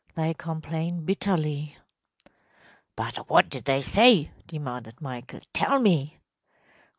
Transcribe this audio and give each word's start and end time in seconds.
They 0.15 0.33
complain 0.33 1.05
bitterly.‚ÄĚ 1.05 2.31
“But 2.95 3.29
what 3.29 3.49
did 3.49 3.65
they 3.65 3.81
say?‚ÄĚ 3.81 4.47
demanded 4.47 4.99
Michael. 4.99 5.41
“Tell 5.53 5.79
me! 5.79 6.17